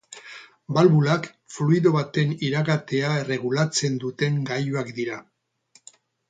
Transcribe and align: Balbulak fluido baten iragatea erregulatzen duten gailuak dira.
Balbulak 0.77 1.27
fluido 1.55 1.91
baten 1.95 2.33
iragatea 2.47 3.13
erregulatzen 3.25 4.01
duten 4.05 4.41
gailuak 4.49 4.91
dira. 5.03 5.21